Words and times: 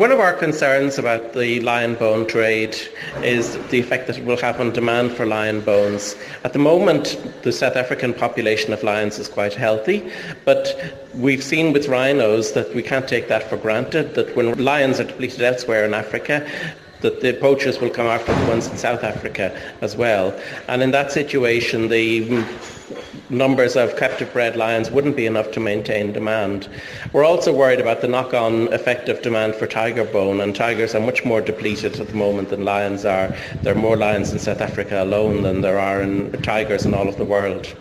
one 0.00 0.10
of 0.10 0.18
our 0.18 0.32
concerns 0.32 0.96
about 0.96 1.34
the 1.34 1.60
lion 1.60 1.94
bone 1.94 2.26
trade 2.26 2.74
is 3.22 3.58
the 3.68 3.78
effect 3.78 4.06
that 4.06 4.16
it 4.16 4.24
will 4.24 4.38
have 4.38 4.58
on 4.58 4.72
demand 4.72 5.12
for 5.12 5.26
lion 5.26 5.60
bones. 5.60 6.16
At 6.42 6.54
the 6.54 6.58
moment, 6.58 7.22
the 7.42 7.52
South 7.52 7.76
African 7.76 8.14
population 8.14 8.72
of 8.72 8.82
lions 8.82 9.18
is 9.18 9.28
quite 9.28 9.52
healthy, 9.52 10.10
but 10.46 10.96
we've 11.12 11.44
seen 11.44 11.74
with 11.74 11.86
rhinos 11.88 12.52
that 12.52 12.74
we 12.74 12.82
can't 12.82 13.06
take 13.06 13.28
that 13.28 13.50
for 13.50 13.58
granted, 13.58 14.14
that 14.14 14.34
when 14.34 14.64
lions 14.64 15.00
are 15.00 15.04
depleted 15.04 15.42
elsewhere 15.42 15.84
in 15.84 15.92
Africa, 15.92 16.48
that 17.02 17.20
the 17.20 17.34
poachers 17.34 17.78
will 17.78 17.90
come 17.90 18.06
after 18.06 18.34
the 18.34 18.46
ones 18.46 18.68
in 18.68 18.78
South 18.78 19.04
Africa 19.04 19.54
as 19.82 19.98
well. 19.98 20.34
And 20.68 20.82
in 20.82 20.92
that 20.92 21.12
situation, 21.12 21.88
the 21.88 22.42
numbers 23.30 23.76
of 23.76 23.96
captive 23.96 24.32
bred 24.32 24.56
lions 24.56 24.90
wouldn't 24.90 25.16
be 25.16 25.26
enough 25.26 25.50
to 25.52 25.60
maintain 25.60 26.12
demand. 26.12 26.68
We're 27.12 27.24
also 27.24 27.54
worried 27.54 27.80
about 27.80 28.00
the 28.00 28.08
knock-on 28.08 28.72
effect 28.72 29.08
of 29.08 29.22
demand 29.22 29.54
for 29.54 29.66
tiger 29.66 30.04
bone, 30.04 30.40
and 30.40 30.54
tigers 30.54 30.94
are 30.94 31.00
much 31.00 31.24
more 31.24 31.40
depleted 31.40 32.00
at 32.00 32.08
the 32.08 32.14
moment 32.14 32.50
than 32.50 32.64
lions 32.64 33.04
are. 33.04 33.34
There 33.62 33.74
are 33.74 33.78
more 33.78 33.96
lions 33.96 34.32
in 34.32 34.38
South 34.38 34.60
Africa 34.60 35.02
alone 35.02 35.42
than 35.42 35.60
there 35.60 35.78
are 35.78 36.02
in 36.02 36.32
tigers 36.42 36.84
in 36.84 36.94
all 36.94 37.08
of 37.08 37.16
the 37.16 37.24
world. 37.24 37.74